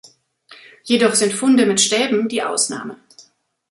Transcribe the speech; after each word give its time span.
Jedoch 0.83 1.13
sind 1.13 1.31
Funde 1.31 1.67
mit 1.67 1.79
Stäben 1.79 2.27
die 2.27 2.41
Ausnahme. 2.41 2.97